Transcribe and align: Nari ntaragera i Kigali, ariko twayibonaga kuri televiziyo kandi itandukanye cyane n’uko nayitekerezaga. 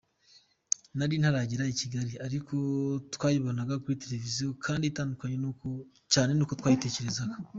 Nari 0.97 1.15
ntaragera 1.21 1.63
i 1.73 1.75
Kigali, 1.79 2.13
ariko 2.25 2.55
twayibonaga 3.13 3.73
kuri 3.83 3.99
televiziyo 4.03 4.47
kandi 4.65 4.83
itandukanye 4.87 5.37
cyane 6.13 6.31
n’uko 6.33 6.53
nayitekerezaga. 6.59 7.35